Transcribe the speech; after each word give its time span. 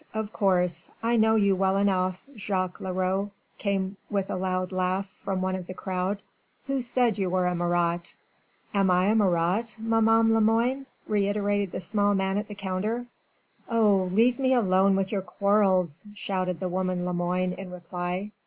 Of 0.15 0.33
course 0.33 0.89
I 1.03 1.15
know 1.15 1.35
you 1.35 1.55
well 1.55 1.77
enough, 1.77 2.23
Jacques 2.35 2.81
Leroux," 2.81 3.29
came 3.59 3.97
with 4.09 4.31
a 4.31 4.35
loud 4.35 4.71
laugh 4.71 5.05
from 5.23 5.43
one 5.43 5.55
of 5.55 5.67
the 5.67 5.75
crowd. 5.75 6.23
"Who 6.65 6.81
said 6.81 7.19
you 7.19 7.29
were 7.29 7.45
a 7.45 7.53
Marat?" 7.53 8.15
"Am 8.73 8.89
I 8.89 9.05
a 9.09 9.13
Marat, 9.15 9.75
maman 9.77 10.33
Lemoine?" 10.33 10.87
reiterated 11.07 11.71
the 11.71 11.81
small 11.81 12.15
man 12.15 12.39
at 12.39 12.47
the 12.47 12.55
counter. 12.55 13.05
"Oh! 13.69 14.09
leave 14.11 14.39
me 14.39 14.55
alone 14.55 14.95
with 14.95 15.11
your 15.11 15.21
quarrels," 15.21 16.03
shouted 16.15 16.59
the 16.59 16.67
woman 16.67 17.05
Lemoine 17.05 17.53
in 17.53 17.69
reply. 17.69 18.31